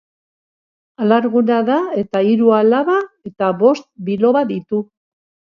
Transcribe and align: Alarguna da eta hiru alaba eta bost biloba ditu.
Alarguna 1.03 1.59
da 1.67 1.77
eta 2.05 2.23
hiru 2.31 2.49
alaba 2.61 2.97
eta 3.33 3.53
bost 3.61 3.87
biloba 4.09 4.45
ditu. 4.55 4.83